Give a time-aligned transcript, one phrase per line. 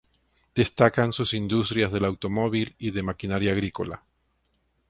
[0.55, 4.01] Destacan sus industrias del automóvil y de maquinaria agrícola.